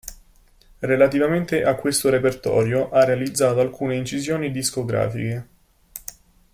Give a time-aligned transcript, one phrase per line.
[0.79, 5.47] Relativamente a questo repertorio ha realizzato alcune incisioni discografiche.